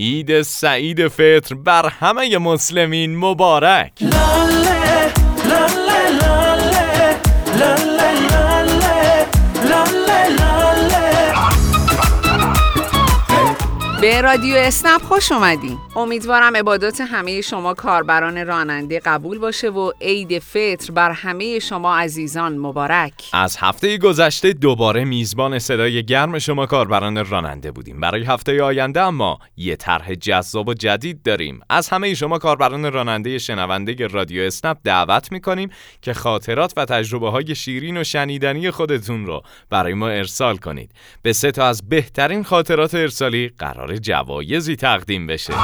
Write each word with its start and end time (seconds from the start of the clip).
عید 0.00 0.42
سعید 0.42 1.08
فطر 1.08 1.54
بر 1.54 1.88
همه 1.88 2.38
مسلمین 2.38 3.16
مبارک. 3.16 3.92
به 14.00 14.20
رادیو 14.20 14.54
اسنپ 14.56 15.02
خوش 15.02 15.32
اومدین. 15.32 15.78
امیدوارم 15.96 16.56
عبادات 16.56 17.00
همه 17.00 17.40
شما 17.40 17.74
کاربران 17.74 18.46
راننده 18.46 19.00
قبول 19.00 19.38
باشه 19.38 19.70
و 19.70 19.92
عید 20.00 20.38
فطر 20.38 20.92
بر 20.92 21.10
همه 21.10 21.58
شما 21.58 21.96
عزیزان 21.96 22.58
مبارک. 22.58 23.12
از 23.32 23.56
هفته 23.60 23.98
گذشته 23.98 24.52
دوباره 24.52 25.04
میزبان 25.04 25.58
صدای 25.58 26.04
گرم 26.04 26.38
شما 26.38 26.66
کاربران 26.66 27.26
راننده 27.26 27.70
بودیم. 27.70 28.00
برای 28.00 28.24
هفته 28.24 28.62
آینده 28.62 29.00
اما 29.00 29.38
یه 29.56 29.76
طرح 29.76 30.14
جذاب 30.14 30.68
و 30.68 30.74
جدید 30.74 31.22
داریم. 31.22 31.60
از 31.70 31.88
همه 31.88 32.14
شما 32.14 32.38
کاربران 32.38 32.92
راننده 32.92 33.38
شنونده 33.38 34.06
رادیو 34.06 34.42
اسنپ 34.42 34.76
دعوت 34.84 35.32
می‌کنیم 35.32 35.70
که 36.02 36.14
خاطرات 36.14 36.72
و 36.76 36.84
تجربه 36.84 37.30
های 37.30 37.54
شیرین 37.54 37.96
و 37.96 38.04
شنیدنی 38.04 38.70
خودتون 38.70 39.26
رو 39.26 39.42
برای 39.70 39.94
ما 39.94 40.08
ارسال 40.08 40.56
کنید. 40.56 40.90
به 41.22 41.32
سه 41.32 41.50
تا 41.50 41.66
از 41.66 41.88
بهترین 41.88 42.42
خاطرات 42.42 42.94
ارسالی 42.94 43.50
قرار 43.58 43.89
قرار 43.90 43.98
جوایزی 43.98 44.76
تقدیم 44.76 45.26
بشه. 45.26 45.54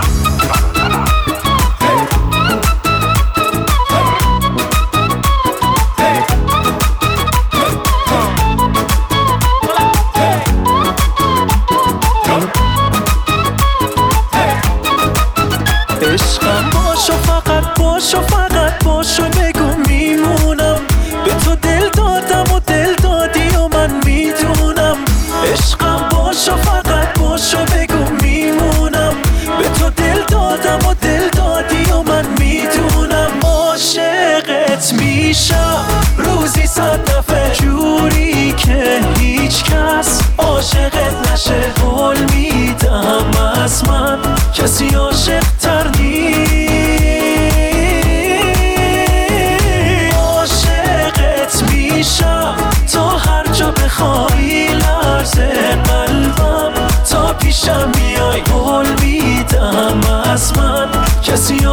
میشم 35.36 35.84
روزی 36.16 36.66
صد 36.66 37.04
دفعه. 37.04 37.54
جوری 37.54 38.52
که 38.52 39.00
هیچ 39.18 39.64
کس 39.64 40.20
عاشقت 40.38 41.32
نشه. 41.32 41.72
قول 41.72 42.16
میدم 42.34 43.24
از 43.62 43.84
من 43.88 44.18
کسی 44.54 44.88
عاشق 44.94 45.44
تر 45.60 45.90
عاشقت 50.16 51.62
میشم 51.70 52.56
تا 52.92 53.08
هر 53.08 53.46
جا 53.46 53.70
بخوای 53.70 54.68
لرزه 54.68 55.52
قلبم. 55.84 56.72
تا 57.10 57.32
پیشم 57.32 57.92
میای 57.96 58.40
قول 58.40 58.86
میدم 59.00 60.00
از 60.32 60.56
من 60.58 60.88
کسی 61.22 61.64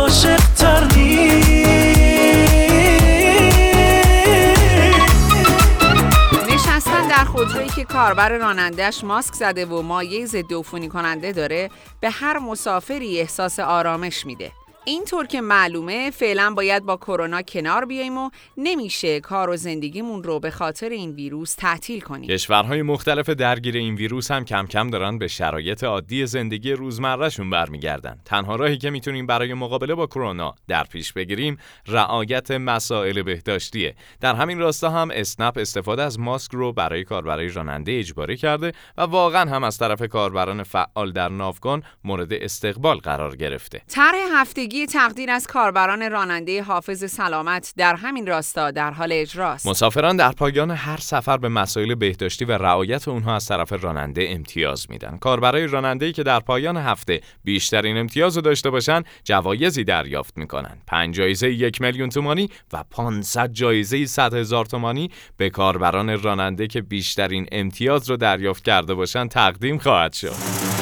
خودرویی 7.33 7.69
که 7.69 7.83
کاربر 7.83 8.37
رانندهش 8.37 9.03
ماسک 9.03 9.33
زده 9.33 9.65
و 9.65 9.81
مایه 9.81 10.25
ضد 10.25 10.53
عفونی 10.53 10.89
کننده 10.89 11.31
داره 11.31 11.69
به 11.99 12.09
هر 12.09 12.39
مسافری 12.39 13.19
احساس 13.19 13.59
آرامش 13.59 14.25
میده. 14.25 14.51
اینطور 14.85 15.27
که 15.27 15.41
معلومه 15.41 16.11
فعلا 16.11 16.53
باید 16.57 16.83
با 16.83 16.97
کرونا 16.97 17.41
کنار 17.41 17.85
بیاییم 17.85 18.17
و 18.17 18.29
نمیشه 18.57 19.19
کار 19.19 19.49
و 19.49 19.55
زندگیمون 19.55 20.23
رو 20.23 20.39
به 20.39 20.51
خاطر 20.51 20.89
این 20.89 21.11
ویروس 21.11 21.55
تعطیل 21.55 21.99
کنیم. 21.99 22.29
کشورهای 22.29 22.81
مختلف 22.81 23.29
درگیر 23.29 23.75
این 23.75 23.95
ویروس 23.95 24.31
هم 24.31 24.45
کم 24.45 24.67
کم 24.67 24.89
دارن 24.89 25.17
به 25.17 25.27
شرایط 25.27 25.83
عادی 25.83 26.25
زندگی 26.25 26.71
روزمرهشون 26.71 27.49
برمیگردن. 27.49 28.19
تنها 28.25 28.55
راهی 28.55 28.77
که 28.77 28.89
می‌تونیم 28.89 29.27
برای 29.27 29.53
مقابله 29.53 29.95
با 29.95 30.07
کرونا 30.07 30.55
در 30.67 30.83
پیش 30.83 31.13
بگیریم 31.13 31.57
رعایت 31.87 32.51
مسائل 32.51 33.21
بهداشتیه. 33.21 33.95
در 34.21 34.35
همین 34.35 34.59
راستا 34.59 34.89
هم 34.89 35.09
اسنپ 35.13 35.57
استفاده 35.57 36.03
از 36.03 36.19
ماسک 36.19 36.51
رو 36.51 36.73
برای 36.73 37.03
کاربرای 37.03 37.47
راننده 37.47 37.99
اجباری 37.99 38.37
کرده 38.37 38.71
و 38.97 39.01
واقعا 39.01 39.49
هم 39.49 39.63
از 39.63 39.77
طرف 39.77 40.01
کاربران 40.01 40.63
فعال 40.63 41.11
در 41.11 41.29
ناوگان 41.29 41.83
مورد 42.03 42.33
استقبال 42.33 42.97
قرار 42.97 43.35
گرفته. 43.35 43.81
طرح 43.87 44.15
هفتگی 44.33 44.72
تقدیر 44.91 45.31
از 45.31 45.47
کاربران 45.47 46.11
راننده 46.11 46.63
حافظ 46.63 47.11
سلامت 47.11 47.73
در 47.77 47.95
همین 47.95 48.27
راستا 48.27 48.71
در 48.71 48.91
حال 48.91 49.09
اجراست. 49.11 49.67
مسافران 49.67 50.17
در 50.17 50.31
پایان 50.31 50.71
هر 50.71 50.97
سفر 50.97 51.37
به 51.37 51.49
مسائل 51.49 51.95
بهداشتی 51.95 52.45
و 52.45 52.51
رعایت 52.51 53.07
اونها 53.07 53.35
از 53.35 53.45
طرف 53.45 53.83
راننده 53.83 54.27
امتیاز 54.29 54.85
میدن. 54.89 55.17
کاربرای 55.17 55.67
راننده‌ای 55.67 56.11
که 56.11 56.23
در 56.23 56.39
پایان 56.39 56.77
هفته 56.77 57.21
بیشترین 57.43 57.97
امتیاز 57.97 58.35
رو 58.35 58.41
داشته 58.41 58.69
باشن 58.69 59.03
جوایزی 59.23 59.83
دریافت 59.83 60.37
می‌کنن. 60.37 60.77
پنج 60.87 61.15
جایزه 61.15 61.51
یک 61.51 61.81
میلیون 61.81 62.09
تومانی 62.09 62.49
و 62.73 62.83
500 62.91 63.51
جایزه 63.51 64.05
100 64.05 64.33
هزار 64.33 64.65
تومانی 64.65 65.11
به 65.37 65.49
کاربران 65.49 66.21
راننده 66.21 66.67
که 66.67 66.81
بیشترین 66.81 67.47
امتیاز 67.51 68.09
رو 68.09 68.17
دریافت 68.17 68.63
کرده 68.63 68.93
باشن 68.93 69.27
تقدیم 69.27 69.77
خواهد 69.77 70.13
شد. 70.13 70.72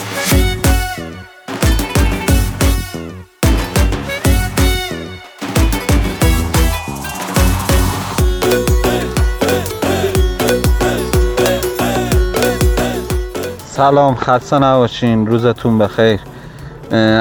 سلام 13.81 14.15
خسته 14.15 14.59
نباشین 14.59 15.27
روزتون 15.27 15.77
بخیر. 15.77 16.19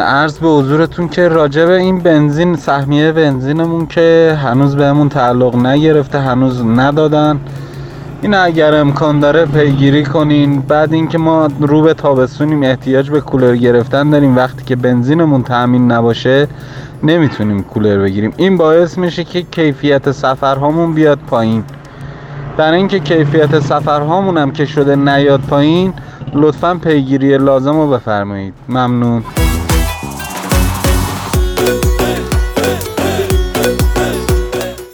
عرض 0.07 0.39
به 0.39 0.49
حضورتون 0.49 1.09
که 1.09 1.29
راجع 1.29 1.67
به 1.67 1.77
این 1.77 1.99
بنزین 1.99 2.57
سهمیه 2.57 3.13
بنزینمون 3.13 3.87
که 3.87 4.39
هنوز 4.43 4.77
بهمون 4.77 5.09
تعلق 5.09 5.57
نگرفته 5.57 6.21
هنوز 6.21 6.63
ندادن. 6.65 7.41
این 8.23 8.35
اگر 8.35 8.75
امکان 8.75 9.21
داره 9.21 9.47
پیگیری 9.47 10.05
کنین. 10.05 10.61
بعد 10.61 10.93
اینکه 10.93 11.19
ما 11.19 11.49
رو 11.61 11.83
به 11.83 11.95
تابستونیم 11.95 12.63
احتیاج 12.63 13.11
به 13.11 13.21
کولر 13.21 13.57
گرفتن 13.57 14.11
داریم. 14.11 14.37
وقتی 14.37 14.65
که 14.65 14.77
بنزینمون 14.77 15.43
تامین 15.43 15.93
نباشه 15.93 16.49
نمی‌تونیم 17.03 17.63
کولر 17.63 17.99
بگیریم. 17.99 18.33
این 18.37 18.57
باعث 18.57 18.99
میشه 18.99 19.25
که 19.25 19.43
کیفیت 19.43 20.11
سفرهامون 20.11 20.95
بیاد 20.95 21.19
پایین. 21.27 21.65
در 22.57 22.73
اینکه 22.73 22.99
کیفیت 22.99 23.61
سفرهامون 23.61 24.39
هم 24.39 24.51
که 24.51 24.65
شده 24.65 24.97
نیاد 24.97 25.41
پایین 25.41 25.93
لطفا 26.35 26.75
پیگیری 26.75 27.39
لازم 27.39 27.77
رو 27.77 27.91
بفرمایید. 27.91 28.55
ممنون. 28.69 29.25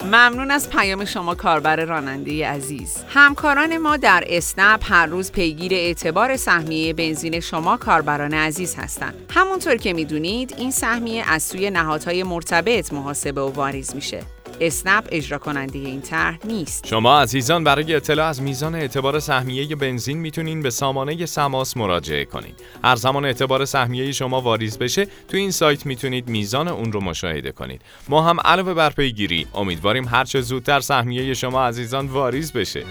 ممنون 0.05 0.51
از 0.51 0.71
پیام 0.71 1.05
شما 1.05 1.35
کاربر 1.35 1.77
راننده 1.77 2.49
عزیز. 2.49 2.97
همکاران 3.09 3.79
ما 3.79 3.97
در 3.97 4.25
اسنپ 4.27 4.81
هر 4.93 5.07
روز 5.07 5.33
پیگیر 5.33 5.75
اعتبار 5.75 6.37
سهمیه 6.37 6.93
بنزین 6.93 7.41
شما 7.41 7.77
کاربران 7.77 8.35
عزیز 8.35 8.75
هستند. 8.75 9.15
همونطور 9.31 9.77
که 9.77 9.93
می‌دونید 9.93 10.55
این 10.59 10.71
سهمیه 10.71 11.25
از 11.29 11.43
سوی 11.43 11.71
نهادهای 11.71 12.23
مرتبط 12.23 12.93
محاسبه 12.93 13.41
و 13.41 13.53
واریز 13.53 13.95
میشه. 13.95 14.21
اسنپ 14.61 15.09
اجرا 15.11 15.39
کننده 15.39 15.79
این 15.79 16.01
طرح 16.01 16.39
نیست. 16.45 16.87
شما 16.87 17.21
عزیزان 17.21 17.65
برای 17.65 17.95
اطلاع 17.95 18.29
از 18.29 18.43
میزان 18.43 18.75
اعتبار 18.75 19.21
سهمیه 19.21 19.77
بنزین 19.77 20.19
می‌تونین 20.19 20.63
به 20.63 20.71
سامانه 20.71 21.27
سماس 21.27 21.77
مراجعه 21.77 22.25
کنید. 22.25 22.55
هر 22.85 22.97
زمان 22.97 23.25
اعتبار 23.25 23.65
سهمیه 23.65 24.13
شما 24.13 24.41
واریز 24.41 24.79
بشه 24.79 25.05
تو 25.05 25.37
این 25.37 25.51
سایت 25.51 25.87
می‌تونید 25.87 26.29
میزان 26.29 26.69
اون 26.69 26.93
رو 26.93 27.01
مشاهده 27.01 27.53
کنید. 27.53 27.83
ما 28.09 28.23
هم 28.23 28.41
علاوه 28.41 28.75
بر 28.75 28.91
پیگیری 28.91 29.47
امیدواریم 29.55 30.09
هر 30.09 30.25
چه 30.25 30.41
زودتر 30.41 30.81
سهمیه 30.81 31.35
شما 31.35 31.67
عزیزان 31.67 32.07
واریز 32.07 32.53
بشه. 32.53 32.85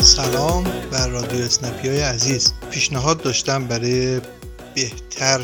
سلام 0.00 0.64
بر 0.92 1.08
رادیو 1.08 1.44
اسنپی 1.44 1.88
های 1.88 2.00
عزیز. 2.00 2.54
پیشنهاد 2.70 3.22
داشتم 3.22 3.66
برای 3.66 4.20
بهتر 4.74 5.40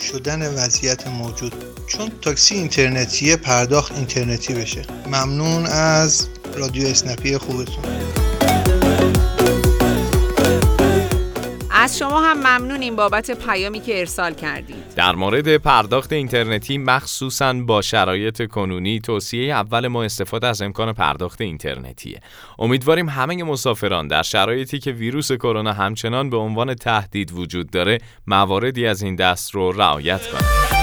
شدن 0.00 0.54
وضعیت 0.54 1.06
موجود. 1.06 1.54
چون 1.86 2.10
تاکسی 2.22 2.54
اینترنتی 2.54 3.36
پرداخت 3.36 3.92
اینترنتی 3.92 4.54
بشه. 4.54 4.86
ممنون 5.06 5.66
از 5.66 6.28
رادیو 6.54 6.88
اسنپی 6.88 7.38
خوبتون. 7.38 8.07
از 11.88 11.98
شما 11.98 12.20
هم 12.20 12.38
ممنونیم 12.38 12.96
بابت 12.96 13.30
پیامی 13.30 13.80
که 13.80 13.98
ارسال 13.98 14.34
کردید. 14.34 14.94
در 14.96 15.14
مورد 15.14 15.56
پرداخت 15.56 16.12
اینترنتی 16.12 16.78
مخصوصا 16.78 17.52
با 17.52 17.82
شرایط 17.82 18.46
کنونی 18.46 19.00
توصیه 19.00 19.54
اول 19.54 19.88
ما 19.88 20.02
استفاده 20.02 20.46
از 20.46 20.62
امکان 20.62 20.92
پرداخت 20.92 21.40
اینترنتیه. 21.40 22.20
امیدواریم 22.58 23.08
همه 23.08 23.44
مسافران 23.44 24.08
در 24.08 24.22
شرایطی 24.22 24.78
که 24.78 24.92
ویروس 24.92 25.32
کرونا 25.32 25.72
همچنان 25.72 26.30
به 26.30 26.36
عنوان 26.36 26.74
تهدید 26.74 27.32
وجود 27.32 27.70
داره 27.70 27.98
مواردی 28.26 28.86
از 28.86 29.02
این 29.02 29.16
دست 29.16 29.54
رو 29.54 29.72
رعایت 29.72 30.26
کنند. 30.26 30.77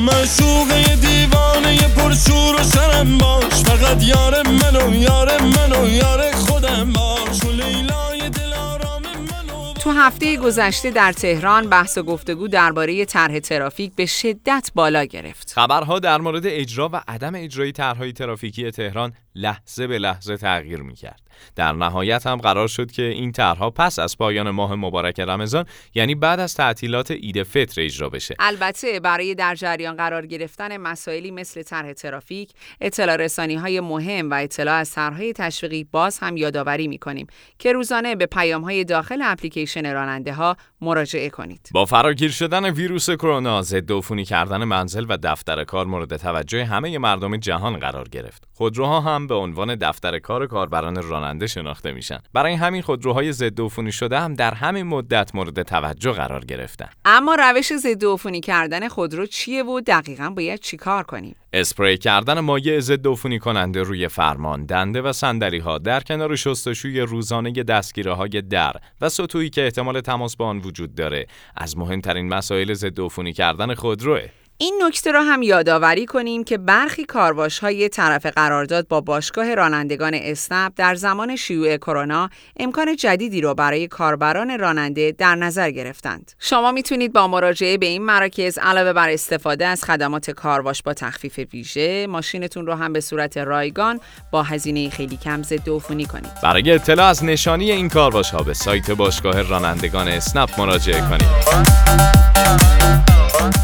معشوقه 0.00 0.96
دیوانه 0.96 1.88
پرشور 1.88 2.54
و 2.54 2.64
شرم 2.74 3.18
باش 3.18 3.44
فقط 3.44 4.02
یار 4.02 4.48
منو 4.48 4.94
یار 4.94 5.42
منو 5.42 5.88
یار 5.88 6.32
خودم 6.32 6.92
باش 6.92 7.44
و 7.44 7.50
لیلای 7.50 8.30
دلارام 8.30 9.02
منو 9.02 9.72
تو 9.74 9.90
هفته 9.90 10.36
گذشته 10.36 10.90
در 10.90 11.12
تهران 11.12 11.68
بحث 11.68 11.98
و 11.98 12.02
گفتگو 12.02 12.48
درباره 12.48 13.04
طرح 13.04 13.38
ترافیک 13.38 13.92
به 13.96 14.06
شدت 14.06 14.70
بالا 14.74 15.04
گرفت. 15.04 15.52
خبرها 15.54 15.98
در 15.98 16.18
مورد 16.18 16.42
اجرا 16.46 16.90
و 16.92 17.00
عدم 17.08 17.34
اجرای 17.34 17.72
طرحهای 17.72 18.12
ترافیکی 18.12 18.70
تهران 18.70 19.12
لحظه 19.38 19.86
به 19.86 19.98
لحظه 19.98 20.36
تغییر 20.36 20.82
می‌کرد. 20.82 21.20
در 21.56 21.72
نهایت 21.72 22.26
هم 22.26 22.36
قرار 22.36 22.68
شد 22.68 22.90
که 22.90 23.02
این 23.02 23.32
طرحها 23.32 23.70
پس 23.70 23.98
از 23.98 24.18
پایان 24.18 24.50
ماه 24.50 24.74
مبارک 24.74 25.20
رمضان 25.20 25.64
یعنی 25.94 26.14
بعد 26.14 26.40
از 26.40 26.54
تعطیلات 26.54 27.10
عید 27.10 27.42
فطر 27.42 27.80
اجرا 27.80 28.08
بشه. 28.08 28.34
البته 28.38 29.00
برای 29.00 29.34
در 29.34 29.54
جریان 29.54 29.96
قرار 29.96 30.26
گرفتن 30.26 30.76
مسائلی 30.76 31.30
مثل 31.30 31.62
طرح 31.62 31.92
ترافیک 31.92 32.52
اطلاع 32.80 33.16
رسانی 33.16 33.54
های 33.54 33.80
مهم 33.80 34.30
و 34.30 34.34
اطلاع 34.34 34.74
از 34.74 34.90
طرحهای 34.90 35.32
تشویقی 35.32 35.84
باز 35.84 36.18
هم 36.18 36.36
یادآوری 36.36 36.88
می‌کنیم 36.88 37.26
که 37.58 37.72
روزانه 37.72 38.16
به 38.16 38.26
پیام 38.26 38.62
های 38.62 38.84
داخل 38.84 39.22
اپلیکیشن 39.24 39.92
راننده 39.92 40.32
ها 40.32 40.56
مراجعه 40.80 41.30
کنید. 41.30 41.70
با 41.72 41.84
فراگیر 41.84 42.30
شدن 42.30 42.70
ویروس 42.70 43.10
کرونا 43.10 43.62
ضد 43.62 43.92
عفونی 43.92 44.24
کردن 44.24 44.64
منزل 44.64 45.06
و 45.08 45.18
دفتر 45.22 45.64
کار 45.64 45.86
مورد 45.86 46.16
توجه 46.16 46.64
همه 46.64 46.98
مردم 46.98 47.36
جهان 47.36 47.78
قرار 47.78 48.08
گرفت. 48.08 48.48
خودروها 48.54 49.00
هم 49.00 49.27
به 49.28 49.34
عنوان 49.34 49.74
دفتر 49.74 50.18
کار 50.18 50.46
کاربران 50.46 51.02
راننده 51.02 51.46
شناخته 51.46 51.92
میشن. 51.92 52.18
برای 52.32 52.54
همین 52.54 52.82
خودروهای 52.82 53.32
ضد 53.32 53.60
عفونی 53.60 53.92
شده 53.92 54.20
هم 54.20 54.34
در 54.34 54.54
همین 54.54 54.82
مدت 54.82 55.34
مورد 55.34 55.62
توجه 55.62 56.12
قرار 56.12 56.44
گرفتن. 56.44 56.88
اما 57.04 57.34
روش 57.34 57.72
ضد 57.76 58.04
عفونی 58.04 58.40
کردن 58.40 58.88
خودرو 58.88 59.26
چیه 59.26 59.64
و 59.64 59.80
دقیقا 59.80 60.30
باید 60.30 60.60
چیکار 60.60 61.02
کنیم؟ 61.02 61.36
اسپری 61.52 61.98
کردن 61.98 62.40
مایع 62.40 62.80
ضد 62.80 63.06
عفونی 63.06 63.38
کننده 63.38 63.82
روی 63.82 64.08
فرمان، 64.08 64.66
دنده 64.66 65.02
و 65.02 65.12
صندلی 65.12 65.58
ها 65.58 65.78
در 65.78 66.00
کنار 66.00 66.36
شستشوی 66.36 67.00
روزانه 67.00 67.50
دستگیره 67.52 68.12
های 68.12 68.28
در 68.28 68.72
و 69.00 69.08
سطوحی 69.08 69.50
که 69.50 69.64
احتمال 69.64 70.00
تماس 70.00 70.36
با 70.36 70.46
آن 70.46 70.58
وجود 70.58 70.94
داره. 70.94 71.26
از 71.56 71.78
مهمترین 71.78 72.28
مسائل 72.28 72.74
ضد 72.74 73.00
عفونی 73.00 73.32
کردن 73.32 73.74
خودروه. 73.74 74.28
این 74.60 74.82
نکته 74.82 75.12
را 75.12 75.22
هم 75.22 75.42
یادآوری 75.42 76.06
کنیم 76.06 76.44
که 76.44 76.58
برخی 76.58 77.04
کارواش 77.04 77.58
های 77.58 77.88
طرف 77.88 78.26
قرارداد 78.26 78.88
با 78.88 79.00
باشگاه 79.00 79.54
رانندگان 79.54 80.14
اسنپ 80.14 80.72
در 80.76 80.94
زمان 80.94 81.36
شیوع 81.36 81.76
کرونا 81.76 82.30
امکان 82.60 82.96
جدیدی 82.96 83.40
را 83.40 83.54
برای 83.54 83.86
کاربران 83.88 84.58
راننده 84.58 85.12
در 85.18 85.34
نظر 85.34 85.70
گرفتند. 85.70 86.32
شما 86.38 86.72
می‌تونید 86.72 87.12
با 87.12 87.28
مراجعه 87.28 87.78
به 87.78 87.86
این 87.86 88.02
مراکز 88.04 88.58
علاوه 88.58 88.92
بر 88.92 89.08
استفاده 89.10 89.66
از 89.66 89.84
خدمات 89.84 90.30
کارواش 90.30 90.82
با 90.82 90.94
تخفیف 90.94 91.40
ویژه 91.52 92.06
ماشینتون 92.06 92.66
رو 92.66 92.74
هم 92.74 92.92
به 92.92 93.00
صورت 93.00 93.36
رایگان 93.36 94.00
با 94.30 94.42
هزینه 94.42 94.90
خیلی 94.90 95.16
کم 95.16 95.42
ضد 95.42 95.70
عفونی 95.70 96.04
کنید. 96.04 96.32
برای 96.42 96.72
اطلاع 96.72 97.06
از 97.06 97.24
نشانی 97.24 97.72
این 97.72 97.88
کارواش 97.88 98.30
ها 98.30 98.42
به 98.42 98.54
سایت 98.54 98.90
باشگاه 98.90 99.42
رانندگان 99.42 100.08
اسنپ 100.08 100.60
مراجعه 100.60 101.00
کنید. 101.00 101.28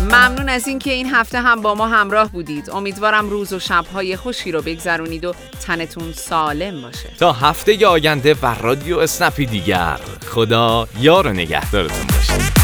ممنون 0.01 0.49
از 0.49 0.69
اینکه 0.69 0.91
این 0.91 1.15
هفته 1.15 1.41
هم 1.41 1.63
با 1.63 1.75
ما 1.75 1.89
همراه 1.89 2.33
بودید. 2.33 2.71
امیدوارم 2.71 3.31
روز 3.31 3.53
و 3.53 3.59
شبهای 3.59 4.17
خوشی 4.17 4.53
رو 4.53 4.63
بگذرونید 4.63 5.25
و 5.25 5.35
تنتون 5.67 6.13
سالم 6.13 6.83
باشه. 6.83 7.09
تا 7.19 7.33
هفته 7.33 7.87
آینده 7.87 8.35
و 8.43 8.47
رادیو 8.63 8.99
اسنپی 8.99 9.47
دیگر. 9.47 10.01
خدا 10.27 10.89
یار 11.01 11.27
و 11.27 11.33
نگهدارتون 11.33 12.07
باشه. 12.07 12.64